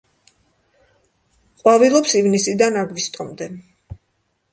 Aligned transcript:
ყვავილობს 1.63 2.15
ივნისიდან 2.21 2.79
აგვისტომდე. 2.85 3.49